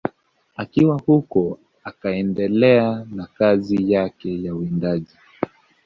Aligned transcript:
Akiwa 0.55 0.99
huko 1.05 1.59
akaendelea 1.83 3.05
na 3.11 3.25
kazi 3.27 3.91
yake 3.91 4.43
ya 4.43 4.55
uwindaji 4.55 5.17